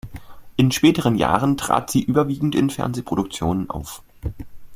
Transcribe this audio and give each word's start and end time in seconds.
In 0.55 0.71
späteren 0.71 1.15
Jahren 1.15 1.57
trat 1.57 1.91
sie 1.91 2.01
überwiegend 2.01 2.55
in 2.55 2.71
Fernsehproduktionen 2.71 3.69
auf. 3.69 4.01